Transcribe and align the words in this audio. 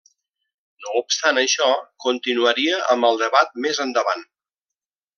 No 0.85 0.93
obstant 1.01 1.41
això, 1.41 1.67
continuaria 2.07 2.83
amb 2.97 3.09
el 3.13 3.23
debat 3.25 3.57
més 3.67 3.87
endavant. 3.89 4.29